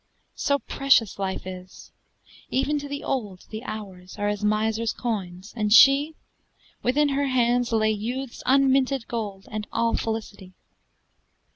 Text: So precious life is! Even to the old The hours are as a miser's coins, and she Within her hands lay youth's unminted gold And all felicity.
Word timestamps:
So 0.33 0.57
precious 0.57 1.19
life 1.19 1.45
is! 1.45 1.91
Even 2.49 2.79
to 2.79 2.89
the 2.89 3.03
old 3.03 3.45
The 3.51 3.63
hours 3.63 4.17
are 4.17 4.29
as 4.29 4.41
a 4.41 4.45
miser's 4.47 4.93
coins, 4.93 5.53
and 5.55 5.71
she 5.71 6.15
Within 6.81 7.09
her 7.09 7.27
hands 7.27 7.71
lay 7.71 7.91
youth's 7.91 8.41
unminted 8.47 9.07
gold 9.07 9.47
And 9.51 9.67
all 9.71 9.95
felicity. 9.95 10.53